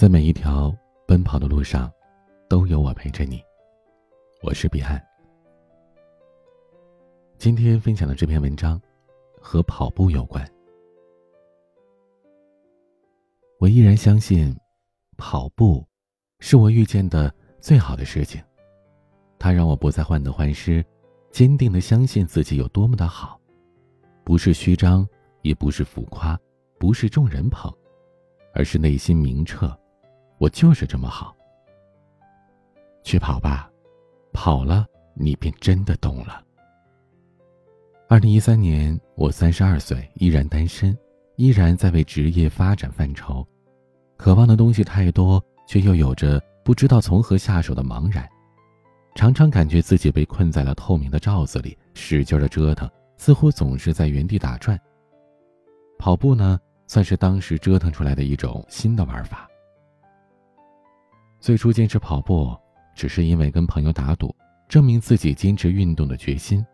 [0.00, 0.74] 在每一条
[1.06, 1.92] 奔跑的路上，
[2.48, 3.38] 都有我陪着你。
[4.40, 4.98] 我是彼岸。
[7.36, 8.80] 今天分享的这篇文章
[9.38, 10.42] 和跑步有关。
[13.58, 14.58] 我依然相信，
[15.18, 15.86] 跑步
[16.38, 17.30] 是我遇见的
[17.60, 18.42] 最好的事情。
[19.38, 20.82] 它让我不再患得患失，
[21.30, 23.38] 坚定的相信自己有多么的好，
[24.24, 25.06] 不是虚张，
[25.42, 26.40] 也不是浮夸，
[26.78, 27.70] 不是众人捧，
[28.54, 29.78] 而是内心明澈。
[30.40, 31.36] 我就是这么好。
[33.04, 33.70] 去跑吧，
[34.32, 36.42] 跑了你便真的懂了。
[38.08, 40.96] 二零一三年，我三十二岁，依然单身，
[41.36, 43.46] 依然在为职业发展犯愁，
[44.16, 48.26] 渴望的东西太多，却又有着不知道从何下手的茫然，
[49.14, 54.80] 常常感觉自己被困在了透明的罩子里，使劲的折腾，似乎总是在原地打转。
[55.98, 59.46] 跑步呢，算是当时折腾出来的一种新的玩法。
[61.40, 62.54] 最初坚持跑步，
[62.94, 64.34] 只是因为跟朋友打赌，
[64.68, 66.64] 证明自己坚持运动的决心。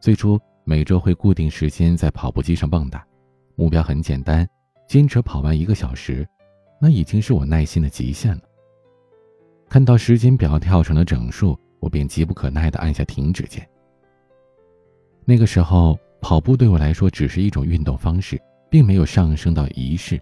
[0.00, 3.02] 最初每周会固定时间在跑步机上蹦跶，
[3.56, 4.48] 目标很简单，
[4.86, 6.24] 坚持跑完一个小时，
[6.80, 8.42] 那已经是我耐心的极限了。
[9.68, 13.68] 看到时间表跳成了整数，我便急不可耐地按下停止键。
[15.24, 20.18] 那个时候，跑步对我来说只是一种运动方式，并没有上升到仪式。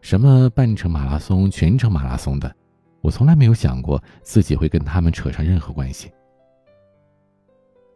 [0.00, 2.54] 什么半程马拉松、全程马拉松的，
[3.00, 6.10] 我从来没有想过自己会跟他们扯上任何关系。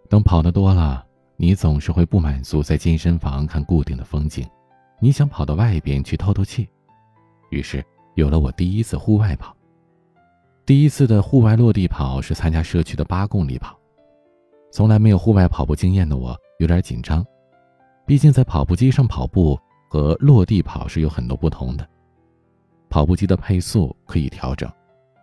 [0.08, 1.04] 等跑得多了，
[1.36, 4.46] 你总是会不满足在健身房看固定的风景，
[5.00, 6.68] 你想跑到外边去透透气。
[7.50, 9.56] 于是有了我第一次户外跑。
[10.66, 13.78] 第一次的户外落地跑是参加社区的八公里跑，
[14.70, 17.24] 从来没有户外跑步经验的我有点紧张，
[18.06, 19.58] 毕竟在跑步机上跑步
[19.88, 21.88] 和落地跑是有很多不同的。
[22.92, 24.70] 跑步机的配速可以调整，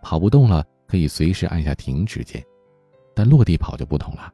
[0.02, 2.44] 跑不动了可以随时按下停止键，
[3.14, 4.34] 但落地跑就不同了，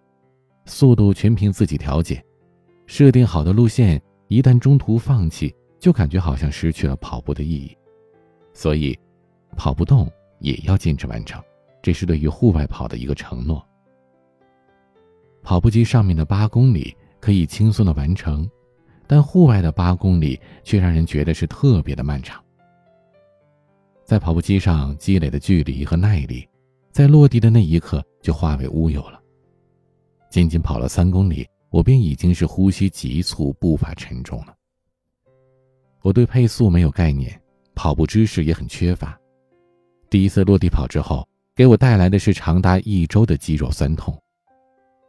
[0.63, 2.23] 速度全凭自己调节。
[2.85, 7.77] 设定好的路线一旦中途放弃，就感觉好像失去了跑步的意义。
[8.53, 8.97] 所以，
[9.57, 10.09] 跑不动
[10.39, 11.43] 也要坚持完成，
[11.81, 13.61] 这是对于户外跑的一个承诺。
[15.43, 18.49] 跑步机上面的八公里可以轻松的完成，
[19.05, 22.41] 但户外的八公里却让人觉得是特别的漫长。
[24.05, 26.47] 在跑步机上积累的距离和耐力，
[26.91, 29.19] 在落地的那一刻就化为乌有了。
[30.29, 34.55] 仅仅跑了三公里，我便已经是呼吸急促、步伐沉重了。
[36.03, 37.41] 我对配速没有概念，
[37.73, 39.19] 跑步知识也很缺乏。
[40.07, 44.15] 第一次落地跑之后，给我带来的是长达一周的肌肉酸痛。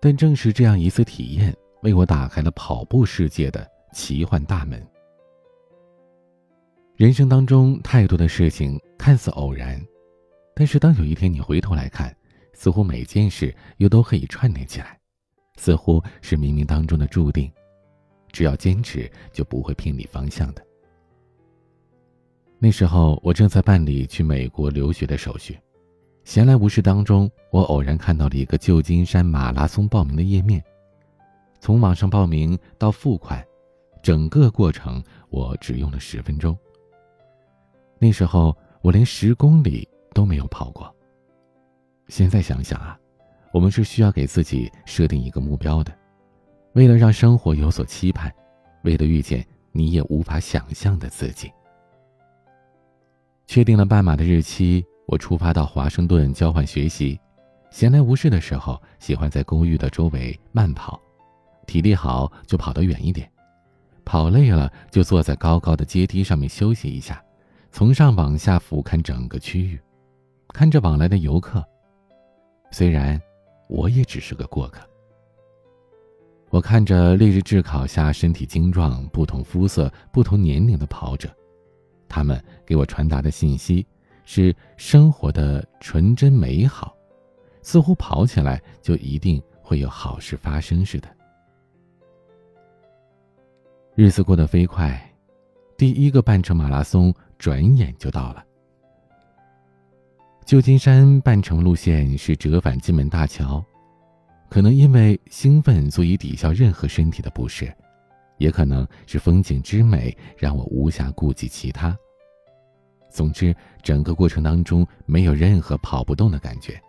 [0.00, 4.82] 但正是这样一次体验，为我打开了跑步世界的奇幻大门。
[6.96, 9.78] 人生当中太多的事情看似偶然，
[10.54, 12.16] 但是当有一天你回头来看，
[12.54, 14.98] 似乎每件事又都可以串联起来，
[15.58, 17.52] 似乎是冥冥当中的注定。
[18.32, 20.66] 只要坚持，就不会偏离方向的。
[22.58, 25.58] 那时候我正在办理去美国留学的手续，
[26.24, 30.64] 闲来无事当中，我偶然看到了一个旧金山马拉松报名的页面。
[31.60, 33.46] 从网上报名到付款，
[34.02, 36.56] 整个过程我只用了十分钟。
[37.98, 40.94] 那时候我连十公里都没有跑过。
[42.08, 42.98] 现在想想啊，
[43.52, 45.92] 我们是需要给自己设定一个目标的，
[46.74, 48.32] 为了让生活有所期盼，
[48.82, 51.50] 为了遇见你也无法想象的自己。
[53.46, 57.18] 确定了半马的日期，我出发到华盛顿交换学习。
[57.70, 61.00] 闲来无事的时候，喜欢在公寓的周围慢跑，
[61.66, 63.30] 体力好就跑得远一点，
[64.04, 67.22] 跑累了就坐在高高的阶梯上面休息一下。
[67.76, 69.78] 从上往下俯瞰整个区域，
[70.54, 71.62] 看着往来的游客。
[72.70, 73.20] 虽然
[73.68, 74.80] 我也只是个过客，
[76.48, 81.28] 我看着烈日炙烤下身体精壮、不同肤色、不同年龄的跑者，
[82.08, 83.86] 他们给我传达的信息
[84.24, 86.96] 是生活的纯真美好，
[87.60, 91.08] 似乎跑起来就一定会有好事发生似的。
[93.94, 94.98] 日子过得飞快，
[95.76, 97.14] 第一个半程马拉松。
[97.38, 98.44] 转眼就到了。
[100.44, 103.64] 旧金山半程路线是折返金门大桥，
[104.48, 107.74] 可能因为兴奋足以抵消任何身体的不适，
[108.38, 111.96] 也可能是风景之美让我无暇顾及其他。
[113.10, 116.80] 总之，整个过程当中没有任何跑不动的感觉。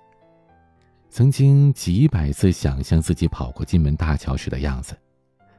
[1.10, 4.96] 曾经几百次想象自己跑过金门大桥时的样子，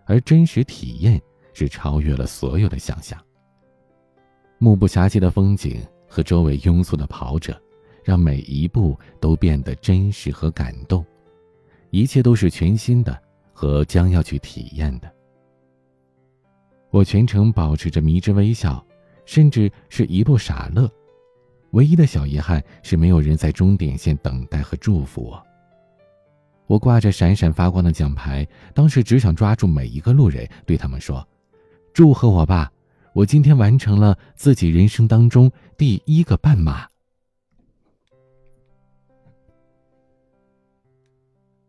[0.04, 1.20] 而真实体验
[1.52, 3.18] 是超越了所有的想象。
[4.58, 7.60] 目不暇接的风景，和周围庸俗的跑者，
[8.02, 11.04] 让每一步都变得真实和感动，
[11.90, 13.16] 一切都是全新的
[13.52, 15.10] 和将要去体验的。
[16.90, 18.84] 我全程保持着迷之微笑，
[19.24, 20.90] 甚至是一路傻乐。
[21.72, 25.40] 唯一的小遗憾是没有人在终点线等待和祝福我。
[26.66, 31.26] 我挂着闪闪发光的奖牌，当时只想抓住每一个路人，对他们说
[31.92, 32.72] ：“祝贺我吧，
[33.18, 36.86] 我今天完成了自己人生当中第一个半马。”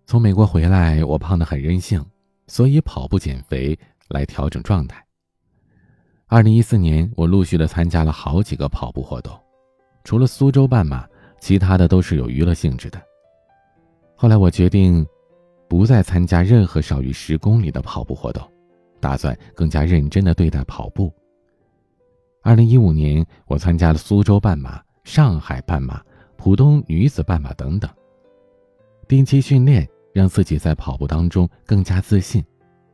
[0.05, 2.05] 从美国回来，我胖得很任性，
[2.45, 3.75] 所以跑步减肥
[4.09, 5.03] 来调整状态。
[6.27, 9.35] 二零一四年，我陆续的参加了好几个跑步活动。
[10.03, 11.07] 除了苏州半马，
[11.39, 13.01] 其他的都是有娱乐性质的。
[14.15, 15.03] 后来我决定，
[15.67, 18.47] 不再参加任何少于十公里的跑步活动，
[18.99, 21.11] 打算更加认真的对待跑步。
[22.41, 26.01] 二零一五年，我参加了苏州半马、上海半马、
[26.37, 27.89] 浦东女子半马等等。
[29.09, 32.43] 定期训练让自己在跑步当中更加自信，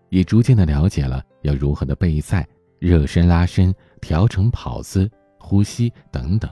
[0.09, 2.47] 也逐渐的了解了要如何的备赛、
[2.79, 6.49] 热身、拉伸、调整跑姿、呼吸等等。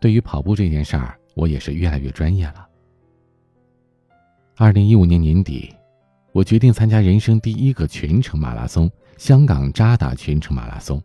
[0.00, 2.68] 对于跑步这件事儿，我也是越来越专业了。
[4.56, 5.74] 二零一五年年底，
[6.30, 8.88] 我决定参加人生第一个全程马拉松——
[9.18, 11.02] 香港渣打全程马拉松。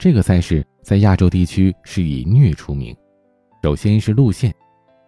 [0.00, 2.96] 这个赛事在亚洲地区是以虐出名。
[3.62, 4.50] 首先是路线，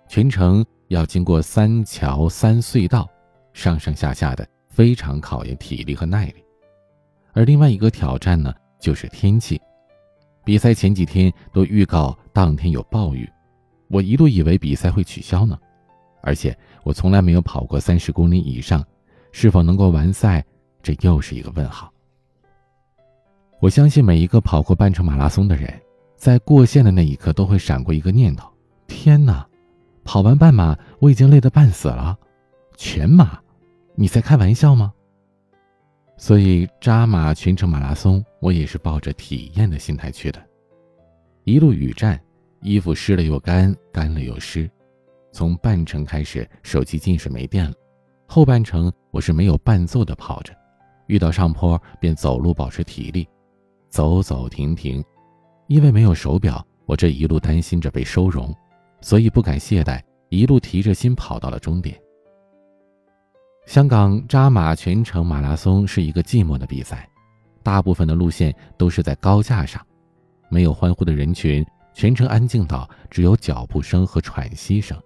[0.07, 3.09] 全程要经过三桥三隧道，
[3.55, 6.45] 上上下下的，非常考验体力和耐力。
[7.33, 9.59] 而另外一个挑战呢，就是天气。
[10.45, 13.27] 比赛前几天都预告当天有暴雨，
[13.89, 15.59] 我一度以为比赛会取消呢。
[16.21, 18.85] 而且我从来没有跑过三十公里以上，
[19.33, 20.45] 是否能够完赛，
[20.83, 21.91] 这又是一个问号。
[23.63, 25.73] 我相信每一个跑过半程马拉松的人，
[26.17, 28.51] 在过线的那一刻都会闪过一个念头：
[28.89, 29.47] 天哪，
[30.03, 32.19] 跑完半马我已经累得半死了，
[32.77, 33.39] 全马，
[33.95, 34.93] 你在开玩笑吗？
[36.17, 40.43] 所以扎马全程马拉松，我也是抱着体验的心态去的。
[41.45, 42.21] 一路雨战，
[42.63, 44.69] 衣服湿了又干，干了又湿。
[45.31, 47.73] 从半程开始，手机进水没电了；
[48.27, 50.53] 后半程我是没有伴奏的跑着，
[51.07, 53.29] 遇到上坡便走路保持体力，
[53.93, 55.05] 走走停停。
[55.69, 58.55] 因为没有手表，我这一路担心着被收容，
[59.03, 62.01] 所以不敢懈怠，一路提着心跑到了终点。
[63.67, 67.09] 香港扎马全程马拉松是一个寂寞的比赛，
[67.63, 69.81] 大部分的路线都是在高架上，
[70.49, 74.99] 没有欢呼的人群，全程安静到只有脚步声和喘息声。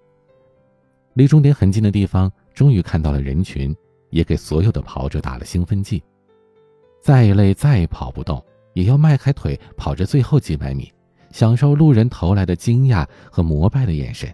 [1.14, 3.76] 离终点很近的地方，终于看到了人群，
[4.10, 6.02] 也给所有的跑者打了兴奋剂。
[7.02, 8.42] 再累再跑不动，
[8.76, 10.92] 也要迈开腿跑着最后几百米，
[11.32, 14.32] 享受路人投来的惊讶和膜拜的眼神。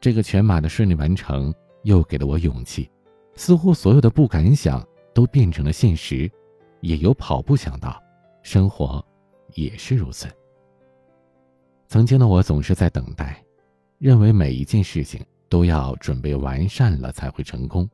[0.00, 1.52] 这个全马的顺利完成。
[1.84, 2.90] 又给了我勇气，
[3.34, 4.82] 似乎所有的不敢想
[5.12, 6.30] 都变成了现实，
[6.80, 8.02] 也由跑步想到，
[8.42, 9.04] 生活
[9.52, 10.26] 也是如此。
[11.86, 13.38] 曾经的我总是在等待，
[13.98, 17.86] 认为每一件事情都要准备完善了才会成功，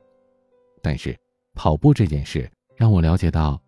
[0.80, 1.18] 但是
[1.54, 3.60] 跑步这件事让我了解到，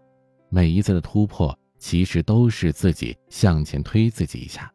[0.54, 4.71] 每一次的突破其实都是自己向前推自己一下，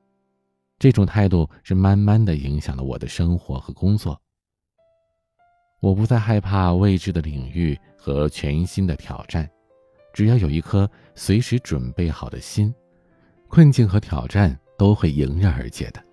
[0.79, 4.19] 这种态度是慢慢的影响了我的生活和工作。
[5.79, 9.47] 我不再害怕未知的领域和全新的挑战，
[10.13, 12.73] 只要有一颗随时准备好的心，
[13.47, 16.03] 困境和挑战都会迎刃而解的。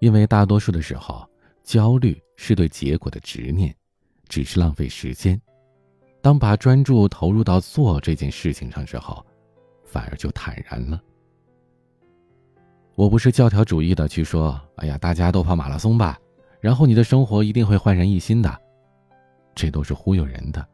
[0.00, 1.28] 因为大多数的时候，
[1.62, 3.76] 焦虑是对结果的执念，
[4.30, 5.38] 只是浪费时间。
[6.22, 9.22] 当把专注投入到做这件事情上之后，
[9.84, 11.02] 反而就坦然了。
[12.94, 16.16] 我不是教条主义的去说，哎呀，大家都跑马拉松吧。
[16.60, 18.56] 然后你的生活一定会焕然一新的，
[19.52, 20.64] 这都是忽悠人的。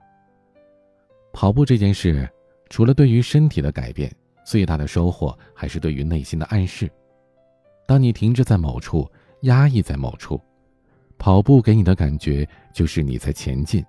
[1.32, 2.28] 跑步这件事，
[2.68, 4.14] 除了对于身体的改变，
[4.44, 6.90] 最大的收获还是对于内心的暗示。
[7.86, 9.10] 当你停滞在某处，
[9.42, 10.38] 压抑在某处，
[11.16, 13.82] 跑步给你的感觉就是你在前进，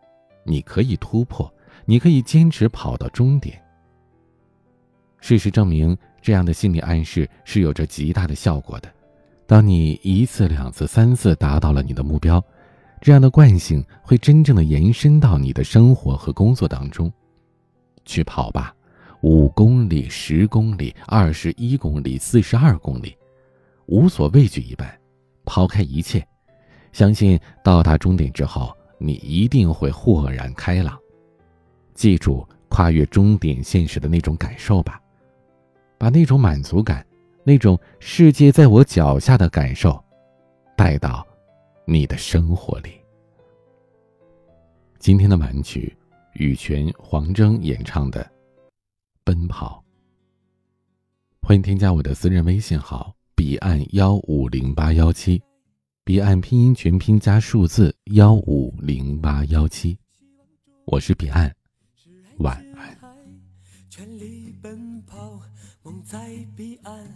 [0.49, 1.53] 你可以突破，
[1.85, 3.61] 你可以坚持跑到终点。
[5.21, 8.91] 事实证明，这样的心理暗示是有着极大的效果的。
[9.45, 12.43] 当你一次、两次、三次达到了你的目标，
[12.99, 17.11] 这样的惯性会真正的延伸到你的生活和工作当中。
[18.05, 18.73] 去跑吧，
[19.21, 23.15] 五公里、十公里、二十一公里、四十二公里，
[23.85, 24.89] 无所畏惧一般，
[25.45, 26.25] 抛开一切，
[26.91, 30.99] 相信到达终点之后，你一定会豁然开朗。
[31.95, 35.01] 记住跨越终点线时的那种感受吧，
[35.97, 37.05] 把那种满足感，
[37.43, 40.01] 那种世界在我脚下的感受，
[40.77, 41.25] 带到
[41.85, 42.91] 你的生活里。
[44.99, 45.95] 今天的晚曲，
[46.33, 48.21] 羽泉、黄征演唱的
[49.23, 49.83] 《奔跑》。
[51.47, 55.41] 欢迎添加我的私人微信号：彼岸幺五零八幺七，
[56.09, 59.95] 彼岸拼音全拼加数字幺五零八幺七。
[60.85, 61.55] 我是彼岸，
[62.39, 62.97] 晚安。
[63.91, 65.39] 全力奔跑，
[65.83, 67.07] 梦在彼岸。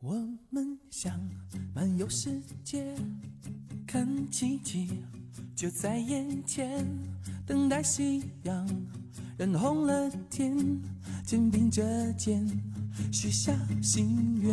[0.00, 0.14] 我
[0.50, 1.16] 们想
[1.72, 2.92] 漫游世界，
[3.86, 4.88] 看奇迹
[5.54, 6.84] 就在眼前，
[7.46, 8.68] 等待夕阳
[9.36, 10.58] 染红了天，
[11.24, 12.44] 肩并着肩。
[13.12, 14.52] 许下心愿，